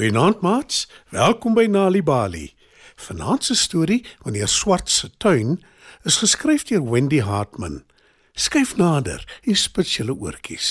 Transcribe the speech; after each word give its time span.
Goeienaand 0.00 0.40
maats, 0.40 0.86
welkom 1.12 1.52
by 1.52 1.66
Nali 1.68 2.00
Bali. 2.00 2.46
Vanaand 2.96 3.44
se 3.44 3.54
storie, 3.54 3.98
wanneer 4.24 4.48
swart 4.48 4.88
se 4.88 5.10
tuin, 5.20 5.58
is 6.08 6.16
geskryf 6.22 6.62
deur 6.70 6.86
Wendy 6.88 7.18
Hartman. 7.20 7.82
Skyf 8.32 8.72
nader 8.80 9.20
en 9.44 9.58
spit 9.60 9.92
julle 9.92 10.16
oortjies. 10.16 10.70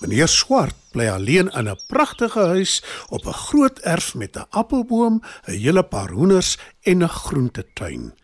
Meneer 0.00 0.32
Swart 0.32 0.80
bly 0.96 1.10
alleen 1.12 1.52
in 1.52 1.68
'n 1.68 1.80
pragtige 1.92 2.48
huis 2.56 2.80
op 3.08 3.26
'n 3.26 3.40
groot 3.52 3.78
erf 3.84 4.14
met 4.14 4.36
'n 4.36 4.48
appelboom, 4.48 5.20
'n 5.20 5.60
hele 5.60 5.82
paar 5.82 6.10
hoenders 6.10 6.56
en 6.80 7.04
'n 7.04 7.08
groentetuin. 7.08 8.14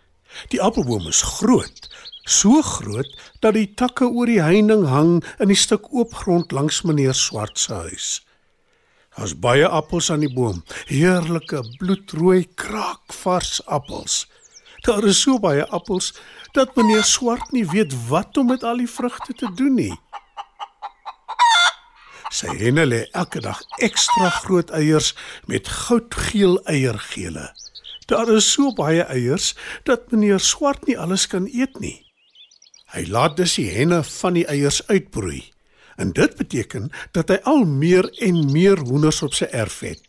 Die 0.48 0.62
appelboom 0.62 1.06
is 1.06 1.22
groot, 1.22 1.88
so 2.28 2.62
groot 2.62 3.08
dat 3.40 3.56
die 3.56 3.68
takke 3.74 4.06
oor 4.06 4.28
die 4.28 4.42
heining 4.42 4.86
hang 4.86 5.18
in 5.40 5.48
die 5.50 5.58
stuk 5.58 5.88
oop 5.90 6.14
grond 6.14 6.52
langs 6.52 6.82
meneer 6.84 7.16
Swart 7.16 7.58
se 7.58 7.74
huis. 7.88 8.08
Daar's 9.16 9.34
baie 9.34 9.66
appels 9.66 10.12
aan 10.14 10.22
die 10.22 10.32
boom, 10.32 10.60
heerlike 10.86 11.64
bloedrooi 11.80 12.44
kraakvars 12.54 13.58
appels. 13.66 14.26
Daar 14.86 15.04
is 15.04 15.20
so 15.24 15.40
baie 15.42 15.64
appels 15.74 16.12
dat 16.54 16.76
meneer 16.76 17.02
Swart 17.02 17.50
nie 17.52 17.66
weet 17.66 17.96
wat 18.08 18.36
om 18.38 18.52
met 18.52 18.62
al 18.62 18.78
die 18.84 18.90
vrugte 18.90 19.34
te 19.34 19.50
doen 19.58 19.74
nie. 19.74 19.94
Sy 22.30 22.52
henne 22.60 22.84
lê 22.86 23.06
elke 23.16 23.40
dag 23.40 23.60
ekstra 23.82 24.28
groot 24.44 24.70
eiers 24.76 25.14
met 25.48 25.68
goudgeel 25.68 26.60
eiergele. 26.68 27.48
Daar 28.08 28.30
is 28.36 28.52
so 28.52 28.70
baie 28.76 29.02
eiers 29.02 29.54
dat 29.88 30.12
meneer 30.12 30.40
Swart 30.40 30.86
nie 30.86 30.98
alles 30.98 31.26
kan 31.26 31.48
eet 31.48 31.80
nie. 31.80 32.07
Hy 32.94 33.04
laat 33.12 33.36
dus 33.36 33.54
die 33.58 33.68
henne 33.70 34.02
van 34.04 34.38
die 34.38 34.46
eiers 34.46 34.80
uitbroei. 34.88 35.42
En 35.96 36.12
dit 36.12 36.36
beteken 36.36 36.90
dat 37.12 37.28
hy 37.28 37.38
al 37.42 37.64
meer 37.64 38.06
en 38.24 38.44
meer 38.52 38.78
hoenders 38.78 39.22
op 39.22 39.34
sy 39.34 39.48
erf 39.50 39.80
het. 39.84 40.04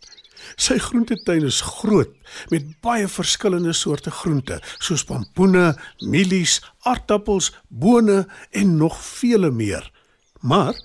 Sy 0.56 0.78
groentetuin 0.82 1.46
is 1.46 1.62
groot 1.62 2.14
met 2.50 2.66
baie 2.84 3.08
verskillende 3.12 3.74
soorte 3.76 4.12
groente 4.12 4.60
soos 4.80 5.04
pompoene, 5.06 5.74
mielies, 6.00 6.60
aardappels, 6.88 7.52
bone 7.68 8.26
en 8.52 8.78
nog 8.78 8.98
vele 9.04 9.52
meer. 9.52 9.92
Maar 10.40 10.76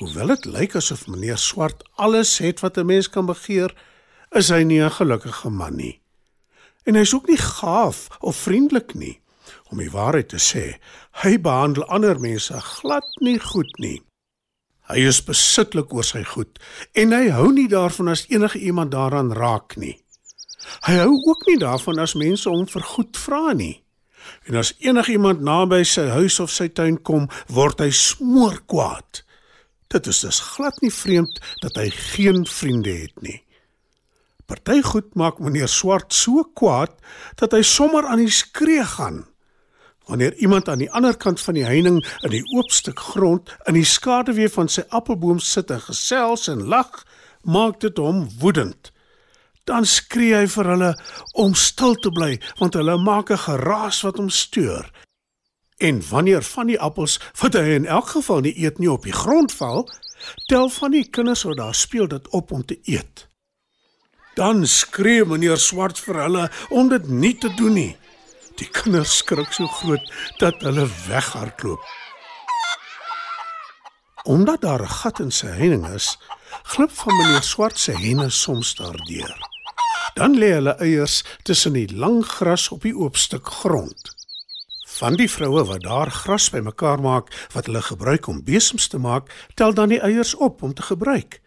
hoewel 0.00 0.32
dit 0.34 0.44
lyk 0.44 0.76
asof 0.80 1.06
meneer 1.06 1.38
Swart 1.38 1.84
alles 1.94 2.38
het 2.38 2.60
wat 2.60 2.78
'n 2.78 2.86
mens 2.86 3.08
kan 3.10 3.26
begeer, 3.26 3.74
is 4.30 4.48
hy 4.48 4.62
nie 4.62 4.80
'n 4.80 4.90
gelukkige 4.90 5.50
man 5.50 5.76
nie. 5.76 6.00
En 6.84 6.94
hy's 6.94 7.14
ook 7.14 7.28
nie 7.28 7.38
gaaf 7.38 8.08
of 8.20 8.36
vriendelik 8.36 8.94
nie. 8.94 9.21
Om 9.72 9.80
die 9.80 9.90
waarheid 9.92 10.28
te 10.32 10.40
sê, 10.42 10.76
hy 11.24 11.36
behandel 11.40 11.86
ander 11.88 12.20
mense 12.20 12.60
glad 12.60 13.08
nie 13.20 13.38
goed 13.40 13.70
nie. 13.78 14.00
Hy 14.90 15.06
is 15.08 15.22
besitlik 15.24 15.92
oor 15.94 16.04
sy 16.04 16.24
goed 16.26 16.58
en 16.98 17.14
hy 17.16 17.30
hou 17.32 17.48
nie 17.54 17.68
daarvan 17.70 18.12
as 18.12 18.26
enige 18.28 18.60
iemand 18.60 18.92
daaraan 18.92 19.32
raak 19.32 19.78
nie. 19.80 19.96
Hy 20.86 20.98
hou 21.00 21.14
ook 21.14 21.46
nie 21.48 21.58
daarvan 21.58 22.02
as 22.02 22.16
mense 22.18 22.50
hom 22.50 22.66
vir 22.68 22.84
goed 22.94 23.16
vra 23.18 23.52
nie. 23.56 23.78
En 24.46 24.58
as 24.60 24.74
enigiemand 24.82 25.42
naby 25.42 25.82
sy 25.88 26.06
huis 26.14 26.38
of 26.42 26.52
sy 26.54 26.68
tuin 26.68 26.98
kom, 27.02 27.28
word 27.50 27.82
hy 27.82 27.90
smoor 27.94 28.60
kwaad. 28.70 29.22
Dit 29.92 30.06
is 30.06 30.22
dus 30.24 30.40
glad 30.54 30.78
nie 30.82 30.92
vreemd 30.94 31.40
dat 31.62 31.78
hy 31.80 31.88
geen 31.90 32.46
vriende 32.48 32.94
het 33.02 33.24
nie. 33.24 33.40
Party 34.46 34.82
goed 34.84 35.14
maak 35.16 35.38
meneer 35.40 35.70
Swart 35.70 36.14
so 36.14 36.44
kwaad 36.58 36.94
dat 37.40 37.54
hy 37.56 37.62
sommer 37.66 38.06
aan 38.08 38.22
die 38.22 38.32
skree 38.32 38.84
gaan. 38.84 39.22
Wanneer 40.06 40.34
iemand 40.34 40.68
aan 40.68 40.78
die 40.78 40.90
ander 40.90 41.16
kant 41.16 41.40
van 41.40 41.54
die 41.54 41.64
heining 41.64 42.00
in 42.22 42.30
die 42.30 42.44
oop 42.56 42.70
stuk 42.70 42.98
grond 42.98 43.52
in 43.70 43.74
die 43.78 43.86
skaduwee 43.86 44.48
van 44.50 44.68
sy 44.68 44.82
appelboom 44.88 45.38
sit 45.38 45.70
en 45.70 45.80
gesels 45.80 46.48
en 46.50 46.66
lag, 46.66 47.04
maak 47.42 47.80
dit 47.80 47.96
hom 47.98 48.26
woedend. 48.38 48.90
Dan 49.64 49.86
skree 49.86 50.34
hy 50.34 50.46
vir 50.50 50.70
hulle 50.74 50.90
om 51.38 51.54
stil 51.54 51.94
te 52.02 52.10
bly 52.10 52.34
want 52.58 52.74
hulle 52.74 52.98
maak 52.98 53.30
'n 53.30 53.44
geraas 53.46 54.02
wat 54.02 54.16
hom 54.18 54.30
steur. 54.30 54.90
En 55.78 56.02
wanneer 56.10 56.42
van 56.42 56.66
die 56.66 56.80
appels 56.80 57.20
wat 57.40 57.54
hy 57.54 57.74
in 57.74 57.86
elk 57.86 58.08
geval 58.08 58.40
nie 58.40 58.54
eet 58.58 58.78
nie 58.78 58.90
op 58.90 59.02
die 59.02 59.14
grond 59.14 59.52
val, 59.52 59.88
tel 60.46 60.68
van 60.68 60.90
die 60.90 61.08
kinders 61.10 61.42
wat 61.42 61.56
daar 61.56 61.74
speel 61.74 62.08
dit 62.08 62.28
op 62.28 62.52
om 62.52 62.64
te 62.64 62.78
eet. 62.82 63.28
Dan 64.34 64.66
skree 64.66 65.24
meneer 65.24 65.58
Swart 65.58 65.98
vir 65.98 66.22
hulle 66.22 66.50
om 66.70 66.88
dit 66.88 67.08
nie 67.08 67.34
te 67.38 67.54
doen 67.54 67.72
nie. 67.72 67.96
Die 68.60 68.68
kinders 68.68 69.16
skrik 69.22 69.52
so 69.52 69.66
groot 69.66 70.12
dat 70.40 70.60
hulle 70.66 70.86
weghardloop. 71.06 71.84
Omdat 74.22 74.60
daar 74.60 74.82
'n 74.82 74.88
gat 74.88 75.20
in 75.20 75.30
sy 75.30 75.46
heining 75.46 75.86
is, 75.94 76.18
glip 76.62 76.90
van 76.90 77.16
meneer 77.16 77.42
Swart 77.42 77.78
se 77.78 77.92
henne 77.92 78.30
soms 78.30 78.74
daardeur. 78.74 79.36
Dan 80.14 80.38
lê 80.38 80.52
hulle 80.52 80.76
eiers 80.78 81.24
tussen 81.42 81.72
die 81.72 81.96
lang 81.96 82.26
gras 82.26 82.68
op 82.68 82.82
die 82.82 82.96
oop 82.96 83.16
stuk 83.16 83.46
grond. 83.46 84.14
Van 84.86 85.16
die 85.16 85.30
vroue 85.30 85.64
wat 85.64 85.82
daar 85.82 86.10
gras 86.10 86.50
bymekaar 86.50 87.00
maak 87.00 87.48
wat 87.52 87.66
hulle 87.66 87.82
gebruik 87.82 88.26
om 88.26 88.44
besems 88.44 88.86
te 88.88 88.98
maak, 88.98 89.32
tel 89.54 89.74
dan 89.74 89.88
die 89.88 90.00
eiers 90.00 90.34
op 90.34 90.62
om 90.62 90.74
te 90.74 90.82
gebruik. 90.82 91.40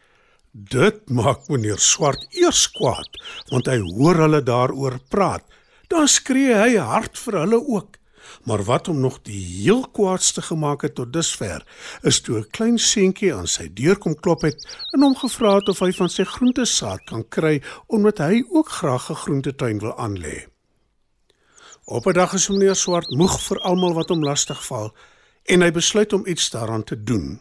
Dit 0.51 1.09
maak 1.09 1.47
meneer 1.47 1.79
Swart 1.79 2.27
eers 2.29 2.71
kwaad, 2.71 3.21
want 3.49 3.65
hy 3.65 3.79
hoor 3.79 4.15
hulle 4.15 4.43
daaroor 4.43 4.99
praat. 5.09 5.43
Dan 5.87 6.07
skree 6.07 6.55
hy 6.55 6.75
hard 6.77 7.17
vir 7.19 7.39
hulle 7.39 7.59
ook. 7.67 7.97
Maar 8.43 8.63
wat 8.63 8.87
hom 8.87 8.99
nog 8.99 9.19
die 9.21 9.41
heel 9.61 9.85
kwaadste 9.93 10.41
gemaak 10.41 10.81
het 10.81 10.95
tot 10.95 11.13
dusver, 11.13 11.65
is 12.01 12.21
toe 12.21 12.39
'n 12.39 12.49
klein 12.49 12.77
seentjie 12.77 13.33
aan 13.33 13.47
sy 13.47 13.69
deur 13.73 13.97
kom 13.97 14.15
klop 14.15 14.41
het 14.41 14.77
en 14.91 15.01
hom 15.01 15.15
gevra 15.15 15.55
het 15.55 15.69
of 15.69 15.79
hy 15.79 15.91
van 15.91 16.09
sy 16.09 16.23
groentesaad 16.23 17.03
kan 17.05 17.27
kry 17.29 17.61
omdat 17.87 18.17
hy 18.17 18.43
ook 18.49 18.69
graag 18.69 19.09
'n 19.09 19.15
groentetuin 19.15 19.79
wil 19.79 19.97
aanlê. 19.97 20.47
Op 21.85 22.05
'n 22.07 22.13
dag 22.13 22.33
is 22.33 22.47
meneer 22.49 22.75
Swart 22.75 23.09
moeg 23.09 23.41
vir 23.41 23.59
almal 23.59 23.93
wat 23.93 24.09
hom 24.09 24.23
lastig 24.23 24.65
val 24.65 24.95
en 25.43 25.61
hy 25.61 25.71
besluit 25.71 26.13
om 26.13 26.27
iets 26.27 26.49
daaraan 26.49 26.83
te 26.83 27.03
doen. 27.03 27.39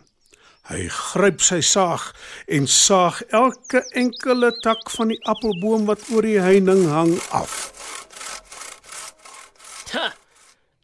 Hy 0.65 0.89
gryp 0.89 1.41
sy 1.41 1.61
saag 1.61 2.15
en 2.47 2.67
saag 2.67 3.23
elke 3.23 3.85
enkele 3.93 4.51
tak 4.61 4.91
van 4.91 5.09
die 5.09 5.25
appelboom 5.25 5.85
wat 5.85 6.01
oor 6.11 6.23
die 6.23 6.41
heining 6.41 6.87
hang 6.89 7.21
af. 7.31 7.74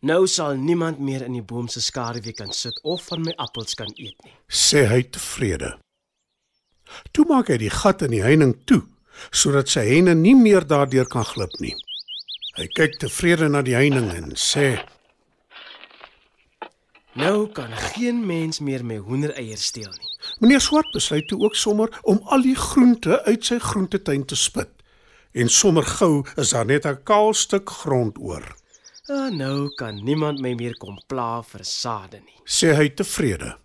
Nou 0.00 0.27
sal 0.27 0.55
niemand 0.56 0.99
meer 0.99 1.27
in 1.27 1.34
die 1.37 1.44
boom 1.44 1.66
se 1.69 1.81
skaduwee 1.84 2.33
kan 2.33 2.55
sit 2.56 2.78
of 2.88 3.03
van 3.11 3.21
my 3.21 3.34
appels 3.37 3.75
kan 3.77 3.91
eet 3.97 4.16
nie. 4.25 4.33
sê 4.49 4.87
hy 4.88 5.03
tevrede. 5.03 5.75
Toe 7.12 7.27
maak 7.28 7.50
hy 7.53 7.59
die 7.61 7.71
gat 7.71 8.00
in 8.03 8.15
die 8.16 8.22
heining 8.25 8.55
toe 8.65 8.81
sodat 9.31 9.69
sy 9.69 9.83
henne 9.84 10.15
nie 10.16 10.34
meer 10.34 10.65
daardeur 10.65 11.05
kan 11.05 11.27
glip 11.28 11.53
nie. 11.60 11.75
Hy 12.56 12.66
kyk 12.72 12.97
tevrede 13.03 13.50
na 13.53 13.60
die 13.62 13.77
heining 13.77 14.09
en 14.16 14.33
sê: 14.41 14.81
Nou 17.21 17.51
kan 17.53 17.72
geen 17.92 18.24
mens 18.27 18.63
meer 18.65 18.84
my 18.84 18.97
hoendereiers 18.97 19.66
steel 19.69 19.91
nie. 19.91 20.13
"Meneer 20.41 20.60
Swart 20.60 20.89
besluit 20.97 21.28
toe 21.28 21.41
ook 21.45 21.54
sommer 21.54 21.92
om 22.03 22.22
al 22.24 22.42
die 22.42 22.57
groente 22.57 23.21
uit 23.24 23.45
sy 23.45 23.59
groentetuin 23.59 24.24
te 24.24 24.36
spit. 24.36 24.72
En 25.33 25.48
sommer 25.48 25.84
gou 25.84 26.24
is 26.36 26.51
daar 26.51 26.66
net 26.66 26.86
'n 26.86 27.03
kaal 27.04 27.34
stuk 27.34 27.69
grond 27.69 28.16
oor," 28.19 28.59
Ah, 29.10 29.27
nou 29.34 29.72
kan 29.74 29.97
niemand 30.07 30.39
my 30.39 30.53
meer 30.54 30.77
kom 30.78 30.95
pla 31.10 31.41
vir 31.42 31.65
sade 31.66 32.21
nie. 32.22 32.36
sê 32.47 32.77
hy 32.78 32.92
tevrede. 32.95 33.57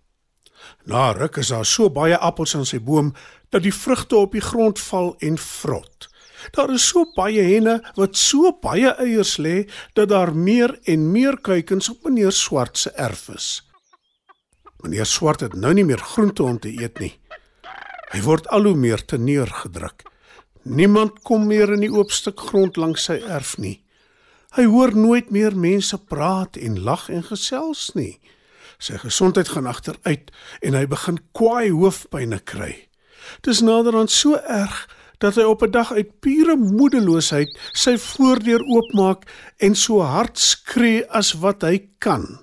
Na 0.90 1.12
ruk 1.14 1.38
is 1.38 1.52
daar 1.54 1.68
so 1.70 1.90
baie 1.94 2.18
appels 2.18 2.56
aan 2.58 2.66
sy 2.66 2.80
boom 2.82 3.12
dat 3.54 3.62
die 3.62 3.74
vrugte 3.74 4.18
op 4.18 4.34
die 4.34 4.42
grond 4.42 4.82
val 4.82 5.14
en 5.22 5.38
vrot. 5.38 6.10
Daar 6.58 6.74
is 6.74 6.88
so 6.88 7.06
baie 7.14 7.46
henne 7.46 7.78
wat 7.96 8.18
so 8.18 8.56
baie 8.62 8.96
eiers 8.98 9.38
lê 9.38 9.70
dat 9.94 10.10
daar 10.10 10.34
meer 10.34 10.80
en 10.90 11.12
meer 11.12 11.38
kuikens 11.38 11.92
op 11.94 12.10
meneer 12.10 12.34
Swart 12.34 12.78
se 12.78 12.90
erf 12.98 13.30
is. 13.30 13.62
Meneer 14.82 15.06
Swart 15.06 15.46
het 15.46 15.54
nou 15.54 15.74
nie 15.74 15.86
meer 15.86 16.02
groente 16.02 16.44
om 16.44 16.58
te 16.60 16.74
eet 16.74 17.00
nie. 17.00 17.14
Hy 18.14 18.26
word 18.26 18.50
al 18.50 18.66
hoe 18.66 18.76
meer 18.76 19.06
teneergedruk. 19.06 20.10
Niemand 20.64 21.22
kom 21.22 21.46
meer 21.46 21.78
in 21.78 21.86
die 21.86 21.94
oop 21.94 22.10
stuk 22.10 22.40
grond 22.50 22.78
langs 22.82 23.06
sy 23.06 23.22
erf 23.22 23.58
nie. 23.62 23.85
Hy 24.56 24.64
hoor 24.72 24.94
nooit 24.96 25.34
meer 25.36 25.52
mense 25.58 25.98
praat 26.08 26.56
en 26.56 26.78
lag 26.80 27.10
en 27.12 27.24
gesels 27.28 27.90
nie. 27.94 28.22
Sy 28.80 28.96
gesondheid 29.02 29.50
gaan 29.52 29.68
agteruit 29.68 30.32
en 30.64 30.78
hy 30.78 30.86
begin 30.88 31.18
kwaai 31.36 31.74
hoofpynne 31.74 32.40
kry. 32.40 32.72
Dis 33.44 33.60
naderhand 33.66 34.12
so 34.12 34.40
erg 34.40 34.86
dat 35.20 35.36
hy 35.36 35.44
op 35.44 35.64
'n 35.64 35.72
dag 35.72 35.92
uit 35.92 36.20
pure 36.20 36.56
moedeloosheid 36.56 37.52
sy 37.74 37.98
voordeur 37.98 38.64
oopmaak 38.64 39.28
en 39.60 39.76
so 39.76 40.00
hard 40.00 40.40
skree 40.40 41.04
as 41.10 41.34
wat 41.34 41.62
hy 41.62 41.90
kan. 42.00 42.40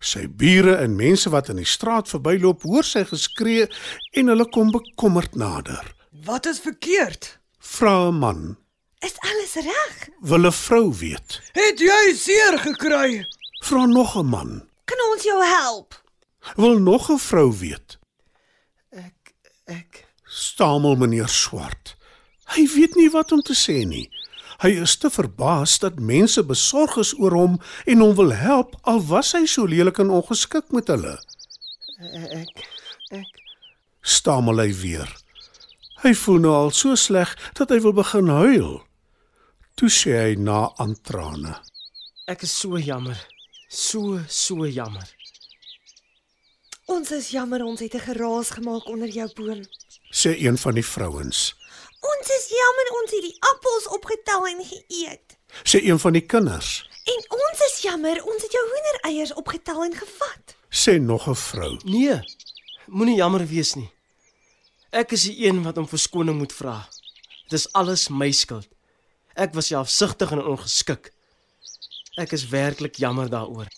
Sy 0.00 0.28
bure 0.28 0.76
en 0.76 0.96
mense 0.96 1.30
wat 1.30 1.48
in 1.48 1.56
die 1.56 1.66
straat 1.66 2.08
verbyloop, 2.08 2.62
hoor 2.62 2.84
sy 2.84 3.04
geskree 3.04 3.68
en 4.12 4.28
hulle 4.28 4.48
kom 4.48 4.70
bekommerd 4.70 5.34
nader. 5.34 5.94
Wat 6.24 6.46
is 6.46 6.60
verkeerd? 6.60 7.38
Vra 7.58 8.08
'n 8.08 8.14
man, 8.14 8.56
Is 8.98 9.14
alles 9.18 9.54
reg? 9.54 10.08
wil 10.20 10.46
'n 10.46 10.52
vrou 10.52 10.94
weet. 10.94 11.40
Het 11.52 11.78
jy 11.78 12.14
seer 12.14 12.58
gekry? 12.58 13.26
Vra 13.64 13.86
nog 13.86 14.16
'n 14.16 14.26
man. 14.26 14.68
Kan 14.84 14.98
ons 15.12 15.22
jou 15.22 15.44
help? 15.44 16.02
Wil 16.56 16.78
nog 16.78 17.10
'n 17.10 17.18
vrou 17.18 17.58
weet? 17.58 17.98
Ek 18.90 19.34
ek 19.64 20.06
Stamel 20.24 20.96
meneer 20.96 21.28
Swart. 21.28 21.96
Hy 22.44 22.66
weet 22.74 22.94
nie 22.94 23.10
wat 23.10 23.32
om 23.32 23.42
te 23.42 23.54
sê 23.54 23.86
nie. 23.86 24.10
Hy 24.58 24.68
is 24.68 24.96
te 24.96 25.10
verbaas 25.10 25.78
dat 25.78 26.00
mense 26.00 26.44
besorg 26.44 26.96
is 26.96 27.14
oor 27.18 27.32
hom 27.32 27.60
en 27.84 28.00
hom 28.00 28.14
wil 28.14 28.32
help 28.32 28.76
al 28.82 29.04
was 29.06 29.32
hy 29.32 29.46
so 29.46 29.64
lelik 29.64 29.98
en 29.98 30.10
ongeskik 30.10 30.72
met 30.72 30.86
hulle. 30.86 31.22
ek 32.30 32.66
ek 33.10 33.26
Stamel 34.00 34.58
hy 34.58 34.74
weer. 34.74 35.16
Hy 36.02 36.14
voel 36.14 36.38
nou 36.38 36.54
al 36.54 36.70
so 36.70 36.94
sleg 36.94 37.52
dat 37.52 37.68
hy 37.68 37.80
wil 37.80 37.92
begin 37.92 38.28
huil. 38.28 38.87
Toe 39.78 39.86
sê 39.94 40.10
hy 40.18 40.34
na 40.42 40.72
aan 40.82 40.96
trane. 41.06 41.54
ek 42.26 42.42
is 42.42 42.52
so 42.52 42.76
jammer. 42.78 43.16
So 43.70 44.18
so 44.28 44.66
jammer. 44.66 45.06
Ons 46.90 47.12
is 47.14 47.30
jammer 47.30 47.62
ons 47.62 47.80
het 47.80 47.94
'n 47.94 48.06
geraas 48.08 48.50
gemaak 48.50 48.88
onder 48.88 49.08
jou 49.08 49.28
boom. 49.36 49.62
Sê 50.10 50.30
een 50.46 50.58
van 50.58 50.74
die 50.74 50.84
vrouens. 50.84 51.54
Ons 52.00 52.26
is 52.38 52.46
jammer 52.60 52.86
ons 53.00 53.10
het 53.10 53.22
die 53.22 53.36
appels 53.52 53.86
opgetel 53.96 54.46
en 54.46 54.60
geëet. 54.72 55.26
Sê 55.62 55.78
een 55.84 55.98
van 55.98 56.12
die 56.12 56.26
kinders. 56.26 56.88
En 57.04 57.20
ons 57.30 57.58
is 57.68 57.82
jammer 57.82 58.24
ons 58.24 58.42
het 58.42 58.52
jou 58.52 58.64
hoendereiers 58.72 59.34
opgetel 59.34 59.84
en 59.84 59.94
gevat. 59.94 60.56
Sê 60.70 61.00
nog 61.00 61.28
'n 61.28 61.34
vrou. 61.34 61.78
Nee. 61.84 62.20
Moenie 62.86 63.16
jammer 63.16 63.46
wees 63.46 63.74
nie. 63.74 63.90
Ek 64.90 65.12
is 65.12 65.22
die 65.22 65.46
een 65.46 65.62
wat 65.62 65.78
om 65.78 65.88
verskoning 65.88 66.38
moet 66.38 66.52
vra. 66.52 66.88
Dit 67.48 67.58
is 67.58 67.72
alles 67.72 68.08
my 68.08 68.30
skuld. 68.32 68.68
Ek 69.38 69.54
was 69.54 69.70
selfsugtig 69.70 70.32
en 70.34 70.42
ongeskik. 70.42 71.12
Ek 72.18 72.34
is 72.34 72.48
werklik 72.50 72.98
jammer 72.98 73.30
daaroor. 73.30 73.70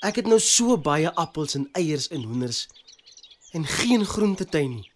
Ek 0.00 0.22
het 0.22 0.28
nou 0.30 0.38
so 0.40 0.78
baie 0.80 1.10
appels 1.20 1.54
en 1.58 1.68
eiers 1.76 2.08
en 2.08 2.24
hoenders 2.24 2.64
en 3.52 3.66
geen 3.66 4.06
groentetuin 4.06 4.78
nie. 4.78 4.86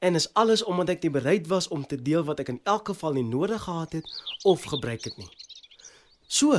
En 0.00 0.16
is 0.18 0.30
alles 0.34 0.64
omdat 0.64 0.96
ek 0.96 1.04
nie 1.06 1.12
bereid 1.14 1.46
was 1.46 1.68
om 1.68 1.84
te 1.86 1.98
deel 2.02 2.24
wat 2.26 2.40
ek 2.42 2.50
in 2.54 2.60
elk 2.64 2.90
geval 2.90 3.18
nie 3.18 3.26
nodig 3.26 3.62
gehad 3.62 4.00
het 4.00 4.08
of 4.48 4.64
gebruik 4.72 5.04
het 5.04 5.18
nie. 5.20 5.28
So, 6.26 6.58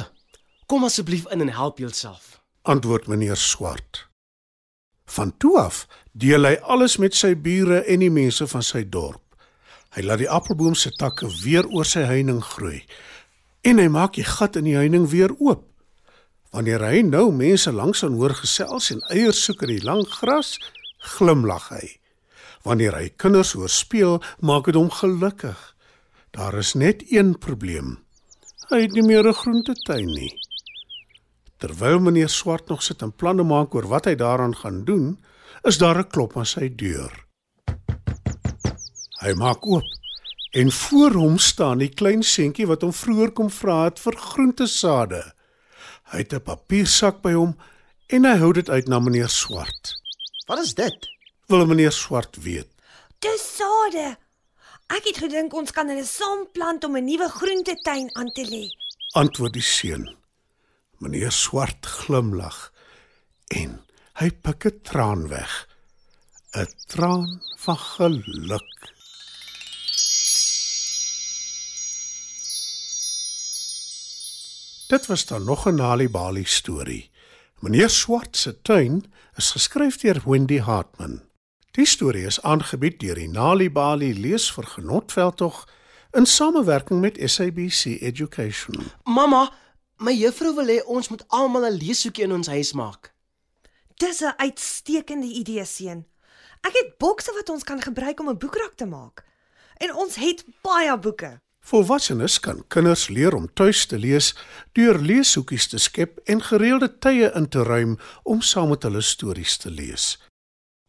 kom 0.69 0.85
asseblief 0.87 1.25
in 1.33 1.41
en 1.41 1.51
help 1.57 1.81
jouself. 1.81 2.37
antwoord 2.61 3.07
meneer 3.07 3.35
Swart. 3.35 4.09
Van 5.05 5.37
toe 5.37 5.59
af 5.59 5.87
deel 6.11 6.45
hy 6.45 6.55
alles 6.61 6.97
met 6.97 7.15
sy 7.17 7.33
bure 7.35 7.81
en 7.89 8.03
die 8.03 8.13
mense 8.13 8.47
van 8.47 8.63
sy 8.63 8.83
dorp. 8.89 9.20
Hy 9.91 10.01
laat 10.07 10.21
die 10.21 10.29
appelboom 10.31 10.75
se 10.75 10.91
takke 10.95 11.27
weer 11.43 11.67
oor 11.67 11.85
sy 11.85 12.05
heining 12.07 12.39
groei 12.43 12.85
en 13.67 13.77
hy 13.77 13.89
maak 13.93 14.15
die 14.17 14.25
gat 14.25 14.55
in 14.57 14.65
die 14.65 14.77
heining 14.77 15.03
weer 15.11 15.33
oop. 15.37 15.67
Wanneer 16.51 16.83
hy 16.83 17.01
nou 17.05 17.29
mense 17.31 17.71
langs 17.71 18.01
aan 18.03 18.17
hoor 18.19 18.33
gesels 18.35 18.89
en 18.91 19.03
eiers 19.13 19.43
soek 19.45 19.61
in 19.67 19.75
die 19.75 19.83
lang 19.85 20.01
gras, 20.09 20.55
glimlag 21.15 21.69
hy. 21.71 21.85
Wanneer 22.65 22.97
hy 22.97 23.09
kinders 23.21 23.53
hoor 23.57 23.71
speel, 23.71 24.19
maak 24.41 24.67
dit 24.69 24.77
hom 24.79 24.89
gelukkig. 24.91 25.59
Daar 26.35 26.57
is 26.59 26.73
net 26.73 27.03
een 27.11 27.35
probleem. 27.39 27.99
Hy 28.71 28.81
het 28.85 28.93
nie 28.95 29.05
meer 29.05 29.27
'n 29.27 29.33
groentetuin 29.33 30.07
nie. 30.07 30.33
Terwyl 31.59 31.99
meneer 31.99 32.29
Swart 32.29 32.69
nog 32.69 32.83
sit 32.83 33.01
en 33.01 33.11
planne 33.11 33.43
maak 33.43 33.75
oor 33.75 33.87
wat 33.87 34.05
hy 34.05 34.15
daaraan 34.15 34.55
gaan 34.55 34.83
doen, 34.85 35.19
is 35.63 35.77
daar 35.77 35.97
'n 35.99 36.09
klop 36.09 36.37
aan 36.37 36.45
sy 36.45 36.75
deur. 36.75 37.11
Hy 39.21 39.33
maak 39.37 39.65
oop 39.69 39.85
en 40.57 40.71
voor 40.71 41.13
hom 41.15 41.37
staan 41.37 41.79
die 41.79 41.91
klein 41.93 42.23
seentjie 42.25 42.65
wat 42.67 42.81
hom 42.81 42.93
vroeër 42.93 43.31
kom 43.37 43.51
vra 43.53 43.83
het 43.85 43.99
vir 44.01 44.17
groentesade. 44.17 45.21
Hy 46.11 46.17
het 46.23 46.33
'n 46.33 46.41
papiersak 46.41 47.21
by 47.21 47.33
hom 47.33 47.53
en 48.09 48.25
hy 48.25 48.37
hou 48.37 48.51
dit 48.53 48.69
uit 48.69 48.87
na 48.87 48.99
meneer 48.99 49.29
Swart. 49.29 49.93
Wat 50.47 50.59
is 50.59 50.73
dit? 50.73 51.07
Wil 51.47 51.65
meneer 51.65 51.91
Swart 51.91 52.35
weet. 52.43 52.67
Dis 53.19 53.43
sade. 53.57 54.17
Ek 54.89 55.05
het 55.05 55.17
gedink 55.17 55.53
ons 55.53 55.71
kan 55.71 55.87
hulle 55.87 56.05
saam 56.05 56.47
plant 56.51 56.83
om 56.83 56.97
'n 56.97 57.05
nuwe 57.05 57.29
groentetuin 57.29 58.09
aan 58.15 58.31
te 58.31 58.43
lê. 58.43 58.65
Antwoord 59.13 59.53
die 59.53 59.61
seun. 59.61 60.15
Meneer 60.97 61.31
Swart 61.31 61.85
glimlag 61.85 62.73
en 63.47 63.79
hy 64.13 64.29
pik 64.31 64.65
'n 64.65 64.81
traan 64.83 65.27
weg. 65.27 65.67
'n 66.53 66.67
Traan 66.87 67.41
van 67.57 67.77
geluk. 67.77 69.00
Dit 74.91 75.05
was 75.05 75.25
dan 75.25 75.43
nog 75.43 75.65
'n 75.65 75.75
Nali 75.75 76.09
Bali 76.09 76.43
storie. 76.43 77.11
Meneer 77.59 77.89
Swart 77.89 78.37
se 78.37 78.61
tuin 78.61 79.13
is 79.35 79.51
geskryf 79.51 79.97
deur 79.97 80.21
Wendy 80.25 80.59
Hartman. 80.59 81.21
Die 81.71 81.85
storie 81.85 82.25
is 82.25 82.41
aangebied 82.41 82.99
deur 82.99 83.15
die 83.15 83.29
Nali 83.29 83.71
Bali 83.71 84.19
leesvergenotveld 84.19 85.65
in 86.11 86.25
samewerking 86.25 87.01
met 87.01 87.19
SABC 87.23 87.85
Education. 87.85 88.91
Mamma, 89.03 89.53
my 89.97 90.13
juffrou 90.13 90.55
wil 90.55 90.67
hê 90.67 90.85
ons 90.85 91.07
moet 91.07 91.23
almal 91.27 91.65
'n 91.65 91.77
leeshoekie 91.77 92.23
in 92.23 92.31
ons 92.31 92.47
huis 92.47 92.73
maak. 92.73 93.13
Dis 93.95 94.21
'n 94.21 94.33
uitstekende 94.37 95.27
idee, 95.27 95.65
seun. 95.65 96.05
Ek 96.61 96.73
het 96.73 96.97
bokse 96.97 97.33
wat 97.33 97.49
ons 97.49 97.63
kan 97.63 97.81
gebruik 97.81 98.19
om 98.19 98.29
'n 98.29 98.37
boekrak 98.37 98.73
te 98.75 98.85
maak. 98.85 99.25
En 99.77 99.95
ons 99.95 100.15
het 100.15 100.45
baie 100.61 100.99
boeke. 100.99 101.41
Volwassenes 101.61 102.39
kan 102.39 102.63
kinders 102.67 103.07
leer 103.07 103.35
om 103.37 103.53
tuis 103.53 103.85
te 103.85 103.99
lees 103.99 104.35
deur 104.73 104.99
leeshoekies 104.99 105.67
te 105.67 105.77
skep 105.77 106.19
en 106.25 106.41
gereelde 106.41 106.97
tye 106.99 107.31
in 107.37 107.49
te 107.49 107.63
ruim 107.63 107.97
om 108.23 108.41
saam 108.41 108.69
met 108.73 108.83
hulle 108.83 109.01
stories 109.01 109.57
te 109.61 109.69
lees. 109.69 110.17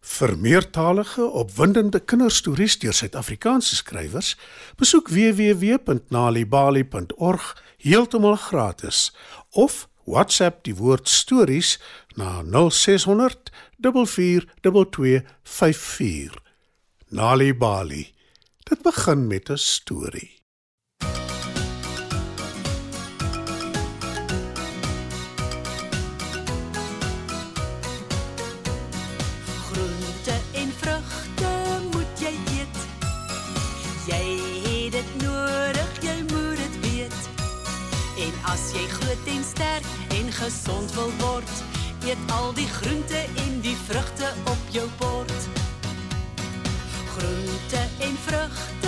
Vir 0.02 0.38
meertalige, 0.38 1.22
opwindende 1.22 2.00
kinderstories 2.00 2.78
deur 2.82 2.92
Suid-Afrikaanse 2.92 3.76
skrywers, 3.78 4.36
besoek 4.80 5.08
www.nalibali.org 5.14 7.62
heeltemal 7.84 8.36
gratis 8.36 9.12
of 9.50 9.88
WhatsApp 10.04 10.64
die 10.66 10.74
woord 10.74 11.08
stories 11.08 11.80
na 12.18 12.42
0600 12.42 13.50
442254. 13.78 16.34
Nalibali. 17.08 18.14
Dit 18.66 18.82
begin 18.82 19.26
met 19.26 19.50
'n 19.50 19.56
storie. 19.56 20.41
Gesond 40.42 40.94
wil 40.94 41.10
word, 41.18 41.50
eet 42.04 42.18
al 42.34 42.50
die 42.54 42.66
groente 42.66 43.20
en 43.44 43.60
die 43.60 43.76
vrugte 43.86 44.26
op 44.44 44.62
jou 44.74 44.88
bord. 44.98 45.48
Groente 47.14 47.82
en 47.98 48.16
vrugte 48.26 48.81